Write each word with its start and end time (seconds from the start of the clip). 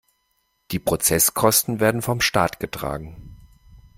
Die 0.71 0.79
Prozesskosten 0.79 1.79
werden 1.79 2.01
vom 2.01 2.21
Staat 2.21 2.59
getragen. 2.59 3.37